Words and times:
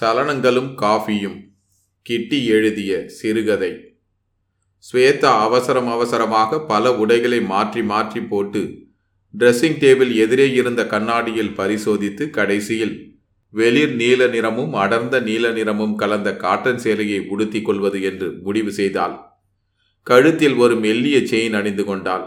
சலனங்களும் 0.00 0.70
காஃபியும் 0.74 1.36
கிட்டி 2.02 2.46
எழுதிய 2.46 2.92
சிறுகதை. 3.06 3.70
ஸ்வேதா 4.84 5.32
அவசரம் 5.40 5.86
அவசரமாக 5.86 6.60
பல 6.60 6.94
உடைகளை 6.96 7.40
மாற்றி 7.42 7.82
மாற்றி 7.82 8.20
போட்டு 8.20 8.62
ட்ரெஸ்ஸிங் 9.38 9.78
டேபிள் 9.78 10.14
எதிரே 10.14 10.52
இருந்த 10.52 10.86
கண்ணாடியில் 10.86 11.54
பரிசோதித்து 11.54 12.30
கடைசியில் 12.30 13.16
வெளிர் 13.48 13.94
நீல 13.94 14.26
நிறமும் 14.26 14.74
அடர்ந்த 14.74 15.20
நீல 15.20 15.50
நிறமும் 15.50 15.94
கலந்த 15.94 16.36
காட்டன் 16.36 16.78
சேலையை 16.78 17.26
உடுத்திக் 17.26 17.64
கொள்வது 17.64 18.02
என்று 18.02 18.32
முடிவு 18.42 18.72
செய்தாள். 18.72 19.16
கழுத்தில் 20.02 20.56
ஒரு 20.56 20.76
மெல்லிய 20.76 21.18
செயின் 21.18 21.52
அணிந்து 21.52 21.84
கொண்டாள். 21.84 22.26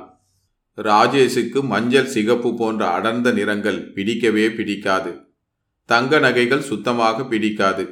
ராஜேஷுக்கு 0.77 1.61
மஞ்சள் 1.63 2.05
சிகப்பு 2.05 2.55
போன்ற 2.55 2.87
அடர்ந்த 2.87 3.31
நிறங்கள் 3.31 3.91
பிடிக்கவே 3.91 4.49
பிடிக்காது. 4.49 5.26
தங்க 5.89 6.19
நகைகள் 6.19 6.59
சுத்தமாக 6.59 7.23
பிடிக்காது. 7.23 7.83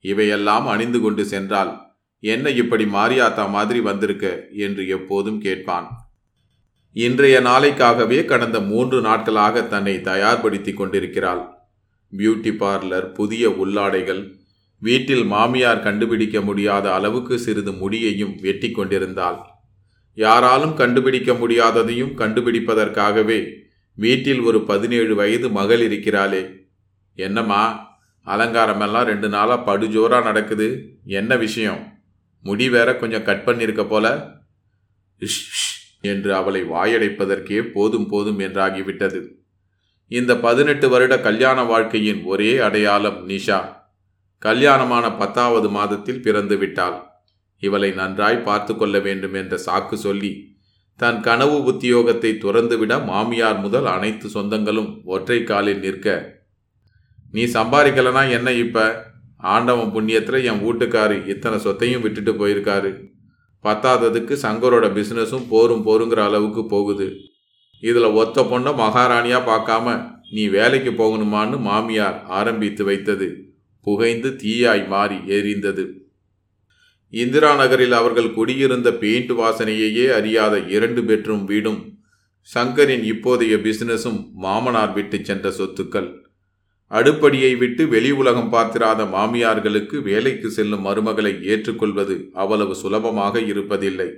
இவையெல்லாம் 0.00 0.66
அணிந்து 0.66 1.00
கொண்டு 1.00 1.24
சென்றால் 1.24 1.72
என்ன 2.18 2.50
இப்படி 2.50 2.84
மாரியாத்தா 2.84 3.48
மாதிரி 3.48 3.80
வந்திருக்க? 3.80 4.46
என்று 4.52 4.88
எப்போதும் 4.88 5.40
கேட்பான். 5.40 5.86
இன்றைய 6.92 7.40
நாளைக்காகவே 7.40 8.24
கடந்த 8.24 8.60
மூன்று 8.60 9.00
நாட்களாக 9.00 9.62
தன்னை 9.62 9.94
தயார்படுத்தி 9.96 10.74
கொண்டிருக்கிறாள். 10.74 11.42
பியூட்டி 12.12 12.52
பார்லர் 12.62 13.14
புதிய 13.14 13.48
உள்ளாடைகள் 13.48 14.22
வீட்டில் 14.78 15.24
மாமியார் 15.24 15.82
கண்டுபிடிக்க 15.82 16.40
முடியாத 16.40 16.94
அளவுக்கு 16.94 17.38
சிறிது 17.38 17.72
முடியையும் 17.72 18.34
வெட்டி 18.40 18.70
கொண்டிருந்தாள். 18.70 19.38
யாராலும் 20.14 20.74
கண்டுபிடிக்க 20.74 21.32
முடியாததையும் 21.32 22.16
கண்டுபிடிப்பதற்காகவே 22.16 23.40
வீட்டில் 23.94 24.40
ஒரு 24.40 24.64
பதினேழு 24.64 25.14
வயது 25.14 25.48
மகள் 25.50 25.82
இருக்கிறாளே 25.90 26.42
என்னம்மா? 27.14 27.90
அலங்காரமெல்லாம் 28.26 29.02
ரெண்டு 29.02 29.28
நாளாக 29.28 29.72
படுஜோராக 29.72 30.22
நடக்குது. 30.22 30.98
என்ன 31.04 31.36
விஷயம்? 31.36 32.00
முடி 32.42 32.68
வேற 32.68 32.96
கொஞ்சம் 32.96 33.22
கட் 33.22 33.42
பண்ணியிருக்க 33.46 33.88
போல. 33.88 34.30
இஷ் 35.20 36.00
என்று 36.00 36.34
அவளை 36.34 36.64
வாயடைப்பதற்கே 36.64 37.62
போதும் 37.72 38.08
போதும் 38.08 38.38
என்றாகிவிட்டது. 38.38 39.26
இந்த 40.06 40.36
பதினெட்டு 40.36 40.88
வருட 40.88 41.20
கல்யாண 41.20 41.62
வாழ்க்கையின் 41.62 42.24
ஒரே 42.24 42.58
அடையாளம் 42.58 43.28
நிஷா. 43.28 43.76
கல்யாணமான 44.38 45.12
பத்தாவது 45.12 45.68
மாதத்தில் 45.68 46.22
பிறந்து 46.22 46.56
விட்டாள். 46.56 47.02
இவளை 47.58 47.90
நன்றாய் 47.90 48.42
பார்த்து 48.42 48.76
கொள்ள 48.76 48.98
வேண்டும் 48.98 49.34
என்ற 49.34 49.56
சாக்கு 49.66 49.94
சொல்லி 49.94 50.50
தன் 50.96 51.20
கனவு 51.20 51.72
உத்தியோகத்தை 51.72 52.30
துறந்துவிட 52.38 53.04
மாமியார் 53.04 53.60
முதல் 53.60 53.86
அனைத்து 53.86 54.28
சொந்தங்களும் 54.28 55.04
ஒற்றை 55.04 55.44
காலில் 55.44 55.78
நிற்க 55.78 56.40
நீ 57.32 57.44
சம்பாதிக்கலனா 57.44 58.22
என்ன 58.30 58.52
இப்ப? 58.52 58.78
ஆண்டவன் 59.36 59.92
புண்ணியத்தில் 59.94 60.44
என் 60.44 60.62
வீட்டுக்காரு 60.64 61.28
இத்தனை 61.28 61.58
சொத்தையும் 61.58 62.02
விட்டுட்டு 62.02 62.32
போயிருக்காரு. 62.32 62.90
பத்தாததுக்கு 63.64 64.34
சங்கரோட 64.42 64.86
பிஸ்னஸும் 64.98 65.46
போரும் 65.48 65.86
போருங்கிற 65.86 66.20
அளவுக்கு 66.24 66.66
போகுது. 66.66 67.06
இதில் 67.80 68.16
ஒத்த 68.20 68.42
பொண்ணை 68.42 68.72
மகாராணியாக 68.74 69.48
பார்க்காம 69.50 69.86
நீ 70.30 70.48
வேலைக்கு 70.48 70.90
போகணுமான்னு 70.90 71.58
மாமியார் 71.60 72.22
ஆரம்பித்து 72.22 72.84
வைத்தது. 72.84 73.28
புகைந்து 73.80 74.30
தீயாய் 74.42 74.86
மாறி 74.86 75.14
எரிந்தது. 75.14 75.84
இந்திரா 77.12 77.56
நகரில் 77.56 77.92
அவர்கள் 77.92 78.34
குடியிருந்த 78.34 78.92
பெயிண்ட் 78.92 79.32
வாசனையையே 79.32 80.06
அறியாத 80.08 80.58
இரண்டு 80.58 81.02
பெட்ரூம் 81.02 81.44
வீடும் 81.44 81.80
சங்கரின் 82.54 83.04
இப்போதைய 83.12 83.56
பிசினஸும் 83.66 84.20
மாமனார் 84.34 84.92
விட்டு 84.92 85.18
சென்ற 85.22 85.48
சொத்துக்கள். 85.50 86.08
அடுப்படியை 86.92 87.56
விட்டு 87.58 87.88
வெளி 87.88 88.10
உலகம் 88.10 88.50
பார்த்திராத 88.50 89.02
மாமியார்களுக்கு 89.04 89.96
வேலைக்கு 90.02 90.50
செல்லும் 90.50 90.86
மருமகளை 90.86 91.32
ஏற்றுக்கொள்வது 91.42 92.14
அவ்வளவு 92.32 92.74
சுலபமாக 92.74 93.40
இருப்பதில்லை. 93.40 94.08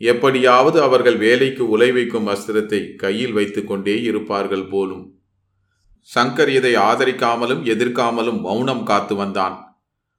எப்படியாவது 0.00 0.82
அவர்கள் 0.82 1.16
வேலைக்கு 1.16 1.68
உலை 1.68 1.92
வைக்கும் 1.92 2.26
அஸ்திரத்தை 2.26 2.80
கையில் 2.96 3.32
வைத்துக்கொண்டே 3.32 4.02
இருப்பார்கள் 4.02 4.66
போலும். 4.68 5.04
சங்கர் 6.16 6.48
இதை 6.48 6.72
ஆதரிக்காமலும் 6.76 7.62
எதிர்க்காமலும் 7.64 8.40
மௌனம் 8.40 8.82
காத்து 8.82 9.14
வந்தான். 9.14 9.56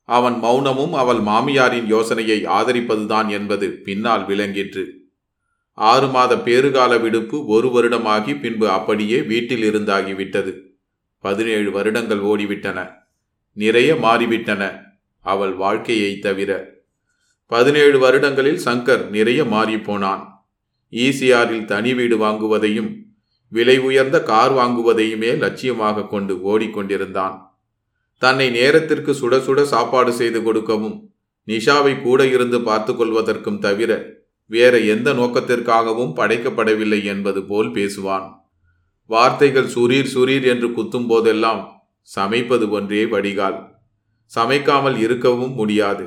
அவன் 0.10 0.38
மௌனமும் 0.44 0.94
அவள் 0.94 1.20
மாமியாரின் 1.20 1.86
யோசனையை 1.86 2.46
ஆதரிப்பதுதான் 2.46 3.30
என்பது 3.30 3.70
பின்னால் 3.70 4.26
விளங்கிற்று. 4.26 4.84
ஆறு 5.78 6.08
மாத 6.08 6.36
பேறுகால 6.36 7.02
விடுப்பு 7.02 7.46
ஒரு 7.46 7.68
வருடமாகி 7.68 8.34
பின்பு 8.40 8.70
அப்படியே 8.70 9.22
வீட்டில் 9.22 9.66
இருந்தாகிவிட்டது. 9.72 10.54
பதினேழு 11.20 11.72
வருடங்கள் 11.72 12.20
ஓடிவிட்டன. 12.20 12.92
நிறைய 13.54 13.96
மாறிவிட்டன 13.96 14.82
அவள் 15.22 15.54
வாழ்க்கையை 15.54 16.20
தவிர. 16.20 16.70
பதினேழு 17.46 18.00
வருடங்களில் 18.00 18.62
சங்கர் 18.66 19.10
நிறைய 19.10 19.44
மாறிப்போனான். 19.44 20.24
ஈசிஆரில் 20.92 21.66
தனி 21.66 21.94
வீடு 21.94 22.18
வாங்குவதையும் 22.18 23.06
விலை 23.48 23.80
உயர்ந்த 23.80 24.24
கார் 24.24 24.54
வாங்குவதையுமே 24.54 25.32
லட்சியமாக 25.38 26.08
கொண்டு 26.08 26.36
ஓடிக்கொண்டிருந்தான். 26.36 27.46
தன்னை 28.18 28.50
நேரத்திற்கு 28.50 29.12
சுட 29.12 29.36
சுட 29.38 29.64
சாப்பாடு 29.64 30.14
செய்து 30.14 30.44
கொடுக்கவும் 30.44 31.10
நிஷாவை 31.48 32.02
கூட 32.02 32.28
இருந்து 32.28 32.62
பார்த்து 32.62 32.94
கொள்வதற்கும் 32.94 33.60
தவிர 33.60 34.04
வேற 34.46 34.80
எந்த 34.80 35.14
நோக்கத்திற்காகவும் 35.14 36.14
படைக்கப்படவில்லை 36.16 37.04
என்பது 37.04 37.44
போல் 37.44 37.68
பேசுவான். 37.68 38.37
வார்த்தைகள் 39.08 39.66
சுரீர் 39.66 40.10
சுரீர் 40.14 40.46
என்று 40.46 40.68
குத்தும் 40.68 41.08
போதெல்லாம் 41.08 41.90
சமைப்பது 42.16 42.70
ஒன்றே 42.70 43.06
வடிகால். 43.06 43.58
சமைக்காமல் 44.36 44.98
இருக்கவும் 44.98 45.54
முடியாது. 45.54 46.06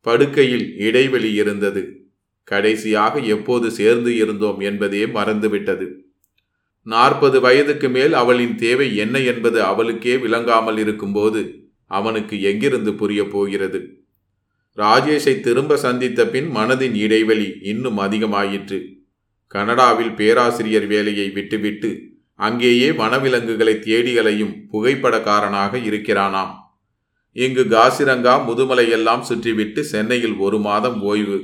படுக்கையில் 0.00 0.78
இடைவெளி 0.78 1.32
இருந்தது. 1.32 1.82
கடைசியாக 2.44 3.18
எப்போது 3.18 3.70
சேர்ந்து 3.70 4.16
இருந்தோம் 4.16 4.60
என்பதே 4.60 5.06
மறந்துவிட்டது. 5.06 5.86
நாற்பது 6.82 7.40
வயதுக்கு 7.40 7.88
மேல் 7.88 8.12
அவளின் 8.12 8.56
தேவை 8.56 8.96
என்ன 8.96 9.20
என்பது 9.20 9.62
அவளுக்கே 9.62 10.16
விளங்காமல் 10.16 10.78
இருக்கும்போது 10.78 11.70
அவனுக்கு 11.86 12.42
எங்கிருந்து 12.42 12.94
புரிய 12.94 13.24
போகிறது? 13.24 14.04
ராஜேஷை 14.76 15.40
திரும்ப 15.40 15.76
சந்தித்த 15.76 16.26
பின் 16.26 16.56
மனதின் 16.56 16.94
இடைவெளி 16.94 17.58
இன்னும் 17.62 17.98
அதிகமாயிற்று. 17.98 18.78
கனடாவில் 19.54 20.12
பேராசிரியர் 20.12 20.86
வேலையை 20.86 21.30
விட்டுவிட்டு 21.30 22.12
அங்கேயே 22.34 22.90
வனவிலங்குகளை 22.90 23.74
தேடிகளையும் 23.78 24.54
புகைப்படக்காரனாக 24.72 25.78
இருக்கிறானாம். 25.78 26.52
இங்கு 27.32 27.64
காசிரங்கா 27.64 28.34
முதுமலையெல்லாம் 28.48 29.22
சுற்றிவிட்டு 29.28 29.80
சென்னையில் 29.80 30.36
ஒரு 30.36 30.58
மாதம் 30.58 31.02
ஓய்வு. 31.02 31.38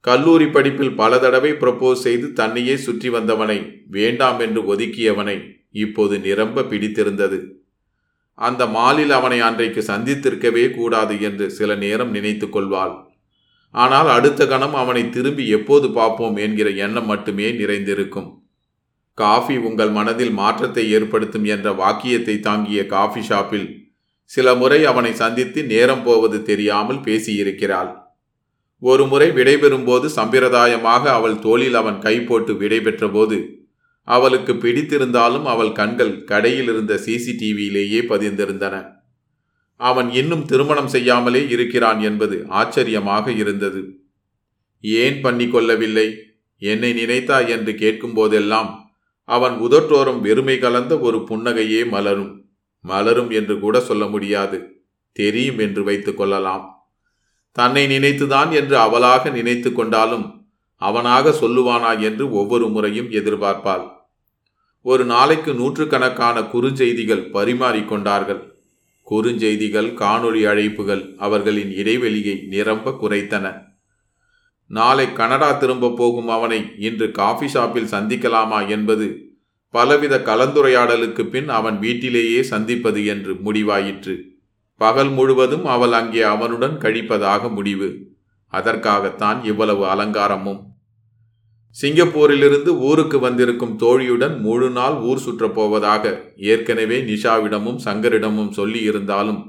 கல்லூரி 0.00 0.46
படிப்பில் 0.46 0.94
பல 0.94 1.18
தடவை 1.18 1.52
ப்ரப்போஸ் 1.52 2.04
செய்து 2.06 2.32
தன்னையே 2.32 2.76
சுற்றி 2.76 3.10
வந்தவனை 3.10 3.82
வேண்டாம் 3.90 4.40
என்று 4.40 4.74
ஒதுக்கியவனை 4.74 5.36
இப்போது 5.70 6.18
நிரம்ப 6.18 6.62
பிடித்திருந்தது. 6.62 7.62
அந்த 8.34 8.66
மாலில் 8.66 9.08
அவனை 9.08 9.40
அன்றைக்கு 9.40 9.80
சந்தித்திருக்கவே 9.80 10.70
கூடாது 10.70 11.20
என்று 11.20 11.50
சில 11.50 11.74
நேரம் 11.74 12.10
நினைத்து 12.10 12.48
கொள்வாள். 12.48 13.03
ஆனால் 13.74 14.08
அடுத்த 14.08 14.46
கணம் 14.46 14.74
அவனை 14.74 15.10
திரும்பி 15.10 15.48
எப்போது 15.48 15.90
பார்ப்போம் 15.90 16.36
என்கிற 16.36 16.68
எண்ணம் 16.70 17.06
மட்டுமே 17.06 17.52
நிறைந்திருக்கும். 17.52 18.28
காஃபி 19.14 19.56
உங்கள் 19.58 19.90
மனதில் 19.90 20.32
மாற்றத்தை 20.32 20.84
ஏற்படுத்தும் 20.90 21.44
என்ற 21.44 21.72
வாக்கியத்தை 21.72 22.40
தாங்கிய 22.40 22.86
காஃபி 22.86 23.22
ஷாப்பில் 23.22 23.68
சில 24.26 24.54
முறை 24.54 24.84
அவனை 24.84 25.12
சந்தித்து 25.14 25.60
நேரம் 25.64 26.02
போவது 26.02 26.42
தெரியாமல் 26.42 27.00
பேசியிருக்கிறாள். 27.00 27.90
ஒரு 28.82 29.04
முறை 29.06 29.28
விடைபெறும்போது 29.30 30.06
சம்பிரதாயமாக 30.16 31.04
அவள் 31.10 31.36
தோளில் 31.38 31.74
அவன் 31.74 31.98
கை 31.98 32.16
போட்டு 32.20 32.52
விடைபெற்ற 32.54 33.04
போது 33.10 33.38
அவளுக்கு 34.08 34.52
பிடித்திருந்தாலும் 34.54 35.44
அவள் 35.44 35.72
கண்கள் 35.72 36.14
கடையில் 36.24 36.68
இருந்த 36.68 36.94
சிசிடிவியிலேயே 37.06 38.00
பதிந்திருந்தன. 38.08 38.74
அவன் 39.76 40.10
இன்னும் 40.10 40.44
திருமணம் 40.44 40.88
செய்யாமலே 40.88 41.48
இருக்கிறான் 41.48 42.00
என்பது 42.00 42.44
ஆச்சரியமாக 42.48 43.32
இருந்தது. 43.32 43.98
ஏன் 44.80 45.20
பண்ணி 45.20 45.48
கொள்ளவில்லை 45.48 46.16
என்னை 46.58 47.04
நினைத்தா 47.04 47.48
என்று 47.48 47.72
கேட்கும்போதெல்லாம் 47.72 48.82
அவன் 49.24 49.60
உதற்றோரம் 49.60 50.20
வெறுமை 50.20 50.58
கலந்த 50.58 50.98
ஒரு 50.98 51.18
புன்னகையே 51.18 51.88
மலரும். 51.88 52.44
மலரும் 52.80 53.30
என்று 53.30 53.58
கூட 53.58 53.80
சொல்ல 53.80 54.06
முடியாது. 54.06 54.82
தெரியும் 55.12 55.58
என்று 55.58 55.84
வைத்துக் 55.84 56.16
கொள்ளலாம். 56.16 56.86
தன்னை 57.52 57.86
நினைத்துதான் 57.86 58.50
என்று 58.50 58.78
அவளாக 58.78 59.30
நினைத்து 59.30 59.72
கொண்டாலும் 59.72 60.46
அவனாக 60.76 61.30
சொல்லுவானா 61.30 62.00
என்று 62.00 62.32
ஒவ்வொரு 62.32 62.68
முறையும் 62.68 63.10
எதிர்பார்ப்பாள். 63.10 63.90
ஒரு 64.82 65.04
நாளைக்கு 65.04 65.54
நூற்றுக்கணக்கான 65.54 66.40
குறுஞ்செய்திகள் 66.40 67.30
பரிமாறிக்கொண்டார்கள் 67.30 68.52
குறுஞ்செய்திகள் 69.10 69.90
காணொளி 69.94 70.42
அழைப்புகள் 70.46 71.14
அவர்களின் 71.16 71.72
இடைவெளியை 71.72 72.46
நிரம்ப 72.48 72.90
குறைத்தன. 72.90 73.46
நாளை 74.66 75.12
கனடா 75.12 75.52
திரும்ப 75.52 75.90
போகும் 75.90 76.28
அவனை 76.28 76.60
இன்று 76.78 77.10
காஃபி 77.10 77.48
ஷாப்பில் 77.48 77.90
சந்திக்கலாமா 77.90 78.68
என்பது 78.68 79.32
பலவித 79.70 80.18
கலந்துரையாடலுக்கு 80.18 81.22
பின் 81.28 81.48
அவன் 81.48 81.78
வீட்டிலேயே 81.78 82.42
சந்திப்பது 82.42 83.04
என்று 83.06 83.34
முடிவாயிற்று. 83.34 84.14
பகல் 84.76 85.10
முழுவதும் 85.10 85.66
அவள் 85.66 85.92
அங்கே 85.92 86.22
அவனுடன் 86.22 86.78
கழிப்பதாக 86.78 87.50
முடிவு. 87.52 87.88
அதற்காகத்தான் 88.52 89.44
இவ்வளவு 89.44 89.84
அலங்காரமும் 89.84 90.60
சிங்கப்பூரிலிருந்து 91.80 92.68
ஊருக்கு 92.78 93.18
வந்திருக்கும் 93.18 93.78
தோழியுடன் 93.78 94.38
முழு 94.38 94.70
நாள் 94.70 94.96
ஊர் 95.00 95.22
சுற்றப் 95.24 95.54
போவதாக 95.54 96.12
ஏற்கனவே 96.36 96.98
நிஷாவிடமும் 97.00 97.80
சங்கரிடமும் 97.84 98.50
சொல்லி 98.50 98.80
இருந்தாலும் 98.80 99.40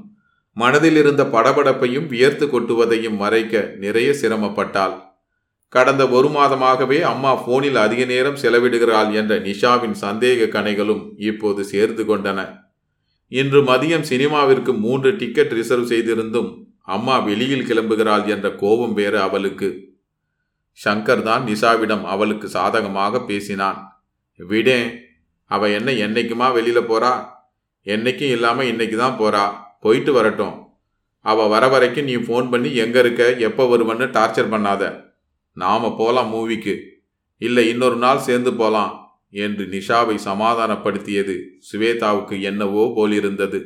மனதில் 0.52 0.96
இருந்த 0.96 1.22
படபடப்பையும் 1.24 2.06
வியர்த்து 2.06 2.46
கொட்டுவதையும் 2.46 3.16
மறைக்க 3.16 3.74
நிறைய 3.76 4.10
சிரமப்பட்டாள். 4.10 4.94
கடந்த 5.68 6.08
ஒரு 6.08 6.28
மாதமாகவே 6.28 7.00
அம்மா 7.00 7.34
போனில் 7.34 7.76
அதிக 7.76 8.04
நேரம் 8.04 8.40
செலவிடுகிறாள் 8.42 9.10
என்ற 9.12 9.38
நிஷாவின் 9.38 9.96
சந்தேக 10.00 10.48
கணைகளும் 10.48 11.02
இப்போது 11.16 11.64
சேர்ந்து 11.64 12.04
கொண்டன. 12.04 12.40
இன்று 13.32 13.60
மதியம் 13.62 14.08
சினிமாவிற்கு 14.10 14.78
மூன்று 14.78 15.16
டிக்கெட் 15.16 15.52
ரிசர்வ் 15.52 15.90
செய்திருந்தும் 15.92 16.50
அம்மா 16.82 17.18
வெளியில் 17.18 17.66
கிளம்புகிறாள் 17.66 18.26
என்ற 18.26 18.54
கோபம் 18.54 18.92
வேறு 18.92 19.20
அவளுக்கு. 19.20 19.68
சங்கர் 20.84 21.22
தான் 21.22 21.44
நிஷாவிடம் 21.44 22.04
அவளுக்கு 22.04 22.48
சாதகமாக 22.48 23.20
பேசினான். 23.24 23.78
விடே 24.40 24.78
அவ 25.44 25.68
என்ன 25.70 25.90
என்னைக்குமா 25.92 26.46
வெளியில 26.56 26.80
போறா? 26.88 27.12
என்னைக்கும் 27.86 28.32
இல்லாம 28.36 28.64
இன்னைக்கு 28.64 28.96
தான் 28.96 29.18
போறா. 29.18 29.44
போயிட்டு 29.80 30.12
வரட்டும். 30.12 30.54
அவ 31.20 31.46
வர 31.48 31.68
வரைக்கும் 31.68 32.04
நீ 32.04 32.16
ஃபோன் 32.16 32.48
பண்ணி 32.50 32.74
எங்க 32.74 32.98
இருக்க 32.98 33.22
எப்போ 33.38 33.64
வருவன்னு 33.64 34.06
டார்ச்சர் 34.16 34.52
பண்ணாத. 34.52 34.82
நாம 35.52 35.94
போலாம் 35.98 36.32
மூவிக்கு. 36.34 36.74
இல்லை 37.38 37.68
இன்னொரு 37.68 37.96
நாள் 37.96 38.18
சேர்ந்து 38.18 38.54
போலாம் 38.54 38.92
என்று 39.30 39.64
நிஷாவை 39.66 40.16
சமாதானப்படுத்தியது 40.24 41.34
சுவேதாவுக்கு 41.72 42.40
என்னவோ 42.40 42.92
போலிருந்தது. 42.96 43.60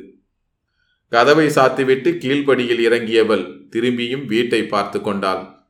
கதவை 1.11 1.47
சாத்திவிட்டு 1.47 2.09
கீழ்ப்படியில் 2.17 2.81
இறங்கியவள் 2.87 3.45
திரும்பியும் 3.69 4.25
வீட்டை 4.25 4.61
பார்த்து 4.63 5.01
கொண்டாள். 5.01 5.60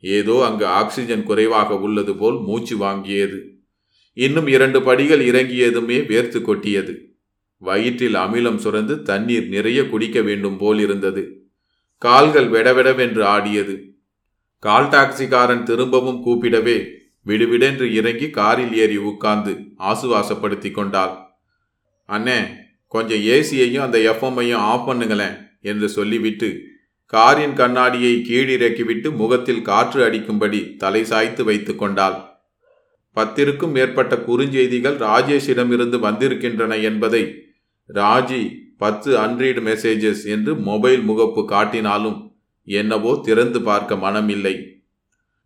ஏதோ 0.00 0.44
அங்கு 0.44 0.66
ஆக்சிஜன் 0.66 1.22
குறைவாக 1.22 1.78
உள்ளது 1.78 2.16
போல் 2.16 2.40
மூச்சு 2.40 2.76
வாங்கியது. 2.76 3.38
இன்னும் 4.12 4.46
இரண்டு 4.46 4.82
படிகள் 4.82 5.26
இறங்கியதுமே 5.26 5.98
வேர்த்து 6.06 6.42
கொட்டியது. 6.42 7.14
வயிற்றில் 7.58 8.14
அமிலம் 8.14 8.58
சுரந்து 8.58 9.02
தண்ணீர் 9.02 9.48
நிறைய 9.48 9.88
குடிக்க 9.88 10.20
வேண்டும் 10.20 10.56
போல் 10.56 10.78
இருந்தது. 10.78 11.42
கால்கள் 11.96 12.50
வெடவெடவென்று 12.50 13.22
ஆடியது. 13.22 13.94
கால் 14.58 14.88
டாக்ஸிக்காரன் 14.88 15.62
திரும்பவும் 15.62 16.26
கூப்பிடவே 16.26 16.86
விடுவிடென்று 17.26 17.94
இறங்கி 17.94 18.30
காரில் 18.30 18.74
ஏறி 18.74 18.96
உட்கார்ந்து 18.96 19.58
ஆசுவாசப்படுத்தி 19.78 20.70
கொண்டாள். 20.70 21.18
அண்ணே 22.08 22.46
கொஞ்சம் 22.88 23.18
ஏசியையும் 23.18 23.78
அந்த 23.78 23.98
எஃப்எம்ஐயும் 23.98 24.64
ஆஃப் 24.70 24.88
பண்ணுங்களேன் 24.88 25.36
என்று 25.62 25.88
சொல்லிவிட்டு 25.88 26.64
காரின் 27.12 27.54
கண்ணாடியை 27.60 28.14
கீழிறக்கிவிட்டு 28.28 29.08
முகத்தில் 29.20 29.62
காற்று 29.62 30.00
அடிக்கும்படி 30.06 30.60
தலை 30.76 31.02
சாய்த்து 31.04 31.42
வைத்து 31.44 31.72
கொண்டாள். 31.76 32.16
பத்திற்கும் 33.16 33.72
மேற்பட்ட 33.76 34.14
குறுஞ்செய்திகள் 34.26 34.98
ராஜேஷிடமிருந்து 35.06 35.98
வந்திருக்கின்றன 36.06 36.72
என்பதை 36.88 37.22
ராஜி 37.90 38.42
பத்து 38.78 39.10
அன்ரீடு 39.18 39.60
மெசேஜஸ் 39.60 40.22
என்று 40.34 40.52
மொபைல் 40.68 41.02
முகப்பு 41.08 41.42
காட்டினாலும் 41.44 42.18
என்னவோ 42.68 43.12
திறந்து 43.22 43.60
பார்க்க 43.62 44.02
மனமில்லை. 44.04 44.54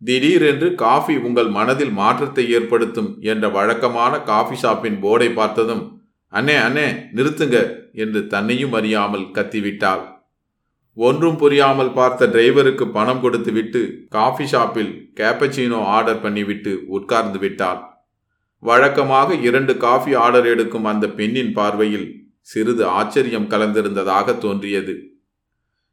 திடீரென்று 0.02 0.68
காஃபி 0.74 1.14
உங்கள் 1.26 1.50
மனதில் 1.50 1.94
மாற்றத்தை 2.00 2.44
ஏற்படுத்தும் 2.56 3.10
என்ற 3.32 3.48
வழக்கமான 3.48 4.14
காஃபி 4.30 4.56
ஷாப்பின் 4.62 4.98
போர்டை 5.04 5.28
பார்த்ததும் 5.32 5.84
அண்ணே 6.32 6.56
அண்ணே 6.66 6.88
நிறுத்துங்க 7.16 7.58
என்று 7.94 8.20
தன்னையும் 8.26 8.72
அறியாமல் 8.72 9.30
கத்திவிட்டாள். 9.30 10.04
ஒன்றும் 10.96 11.36
புரியாமல் 11.36 11.92
பார்த்த 11.92 12.26
டிரைவருக்கு 12.26 12.84
பணம் 12.96 13.22
கொடுத்துவிட்டு 13.22 13.80
காஃபி 14.16 14.44
ஷாப்பில் 14.46 14.92
கேப்பச்சினோ 15.20 15.78
ஆர்டர் 15.94 16.20
பண்ணிவிட்டு 16.24 16.72
உட்கார்ந்து 16.96 17.38
விட்டாள். 17.38 17.80
வழக்கமாக 18.62 19.34
இரண்டு 19.48 19.72
காஃபி 19.76 20.12
ஆர்டர் 20.24 20.46
எடுக்கும் 20.52 20.86
அந்த 20.92 21.06
பெண்ணின் 21.18 21.52
பார்வையில் 21.52 22.06
சிறிது 22.52 22.84
ஆச்சரியம் 22.98 23.50
கலந்திருந்ததாக 23.52 24.36
தோன்றியது. 24.38 24.94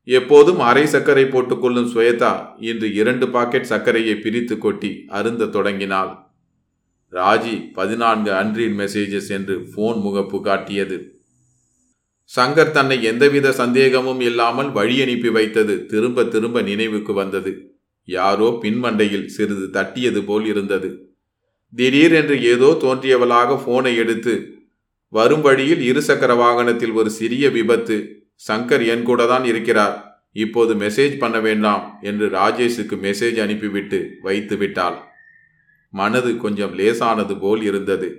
எப்போதும் 0.07 0.61
அரை 0.69 0.85
சர்க்கரை 0.85 1.25
போட்டுக்கொள்ளும் 1.33 1.89
ஸ்வேதா 1.93 2.31
இன்று 2.69 2.87
இரண்டு 2.93 3.25
பாக்கெட் 3.29 3.69
சர்க்கரையை 3.71 4.15
பிரித்து 4.19 4.57
கொட்டி 4.57 4.91
அருந்த 5.17 5.49
தொடங்கினாள். 5.55 6.11
ராஜி 7.13 7.55
பதினான்கு 7.77 8.31
அன்றின் 8.41 8.77
மெசேஜஸ் 8.79 9.29
என்று 9.37 9.55
போன் 9.75 9.99
முகப்பு 10.05 10.39
காட்டியது. 10.41 10.97
சங்கர் 12.35 12.71
தன்னை 12.71 12.97
எந்தவித 13.03 13.47
சந்தேகமும் 13.51 14.19
இல்லாமல் 14.19 14.69
வழி 14.71 14.95
அனுப்பி 15.01 15.29
வைத்தது 15.29 15.73
திரும்ப 15.85 16.23
திரும்ப 16.23 16.61
நினைவுக்கு 16.61 17.13
வந்தது. 17.13 17.51
யாரோ 18.07 18.47
பின்மண்டையில் 18.63 19.27
சிறிது 19.27 19.65
தட்டியது 19.69 20.21
போல் 20.23 20.45
இருந்தது. 20.45 20.89
திடீரென்று 21.73 22.35
ஏதோ 22.53 22.69
தோன்றியவளாக 22.83 23.59
போனை 23.65 23.93
எடுத்து 23.95 24.33
வரும் 25.13 25.41
வழியில் 25.41 25.83
இருசக்கர 25.89 26.31
வாகனத்தில் 26.35 26.91
ஒரு 26.91 27.09
சிறிய 27.09 27.45
விபத்து. 27.49 27.97
சங்கர் 28.47 28.83
என் 28.93 29.03
கூட 29.03 29.21
தான் 29.25 29.45
இருக்கிறார். 29.45 29.95
இப்போது 30.31 30.73
மெசேஜ் 30.75 31.15
பண்ண 31.17 31.37
வேண்டாம் 31.39 31.83
என்று 32.01 32.27
ராஜேஷுக்கு 32.39 32.95
மெசேஜ் 33.07 33.39
அனுப்பிவிட்டு 33.45 33.99
வைத்து 34.21 34.57
விட்டாள். 34.57 34.97
மனது 35.93 36.37
கொஞ்சம் 36.37 36.75
லேசானது 36.79 37.35
போல் 37.37 37.61
இருந்தது. 37.61 38.09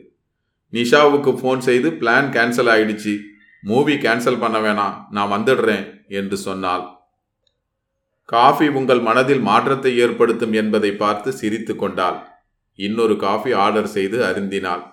நிஷாவுக்கு 0.72 1.30
ஃபோன் 1.40 1.62
செய்து 1.68 1.88
பிளான் 2.00 2.28
கேன்சல் 2.36 2.70
ஆயிடுச்சு. 2.74 3.14
மூவி 3.62 3.94
கேன்சல் 3.94 4.38
பண்ண 4.38 4.58
வேணாம். 4.60 4.96
நான் 5.10 5.32
வந்துடுறேன் 5.32 5.84
என்று 6.08 6.36
சொன்னாள். 6.36 6.84
காஃபி 8.24 8.68
உங்கள் 8.68 9.00
மனதில் 9.00 9.40
மாற்றத்தை 9.40 9.92
ஏற்படுத்தும் 9.98 10.52
என்பதை 10.52 10.90
பார்த்து 10.92 11.32
சிரித்து 11.32 11.76
கொண்டாள். 11.76 12.18
இன்னொரு 12.78 13.16
காஃபி 13.16 13.52
ஆர்டர் 13.52 13.90
செய்து 13.96 14.18
அருந்தினாள். 14.24 14.84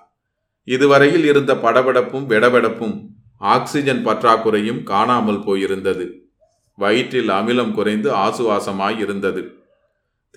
இதுவரையில் 0.67 1.25
இருந்த 1.25 1.53
படபடப்பும் 1.55 2.25
வெடவெடப்பும் 2.25 2.95
ஆக்சிஜன் 3.37 4.01
பற்றாக்குறையும் 4.05 4.81
காணாமல் 4.83 5.43
போயிருந்தது. 5.45 6.05
வயிற்றில் 6.77 7.29
அமிலம் 7.29 7.71
குறைந்து 7.71 8.09
ஆசுவாசமாய் 8.15 8.97
இருந்தது. 8.97 9.41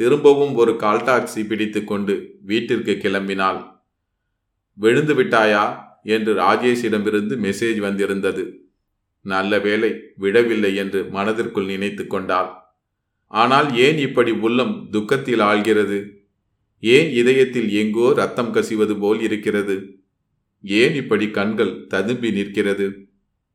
திரும்பவும் 0.01 0.55
ஒரு 0.55 0.73
கால் 0.77 1.03
டாக்ஸி 1.03 1.43
பிடித்து 1.47 1.81
கொண்டு 1.85 2.15
வீட்டிற்கு 2.43 2.93
கிளம்பினாள். 2.93 3.61
விழுந்து 4.79 5.15
விட்டாயா? 5.15 5.65
என்று 6.03 6.35
ராஜேஷிடமிருந்து 6.35 7.37
மெசேஜ் 7.37 7.79
வந்திருந்தது. 7.79 8.71
நல்ல 9.21 9.59
வேலை 9.59 10.01
விடவில்லை 10.17 10.75
என்று 10.75 11.05
மனதிற்குள் 11.05 11.65
நினைத்து 11.65 12.07
கொண்டாள். 12.07 12.51
ஆனால் 13.27 13.77
ஏன் 13.77 13.99
இப்படி 13.99 14.31
உள்ளம் 14.31 14.89
துக்கத்தில் 14.91 15.41
ஆள்கிறது 15.41 16.21
ஏன் 16.81 17.11
இதயத்தில் 17.11 17.73
எங்கோ 17.73 18.13
ரத்தம் 18.13 18.55
கசிவது 18.55 18.99
போல் 18.99 19.21
இருக்கிறது? 19.21 20.01
ஏன் 20.63 20.95
இப்படி 20.95 21.31
கண்கள் 21.31 21.87
ததும்பி 21.87 22.31
நிற்கிறது? 22.31 23.12